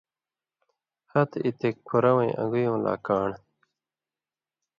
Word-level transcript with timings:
ہتہۡ 1.11 1.41
یی 1.43 1.51
تے 1.59 1.69
کُھرہ 1.87 2.11
وَیں 2.15 2.33
ان٘گُویوں 2.39 2.77
لا 2.83 2.93
کان٘ڑ، 3.05 3.29